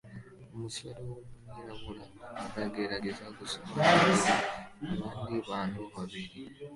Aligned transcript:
Umusore 0.55 0.99
wumwirabura 1.07 2.03
aragerageza 2.55 3.23
gusobanurira 3.37 4.33
abandi 5.05 5.37
bantu 5.49 5.81
babiri 5.93 6.37